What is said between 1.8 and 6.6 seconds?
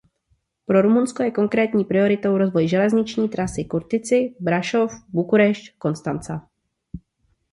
prioritou rozvoj železniční trasy Curtici-Brašov-Bukurešť-Constanza.